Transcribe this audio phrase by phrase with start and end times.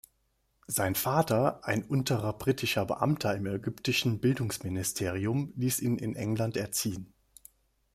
[0.65, 7.13] Sein Vater, ein unterer britischer Beamter im ägyptischen Bildungsministerium, ließ ihn in England erziehen.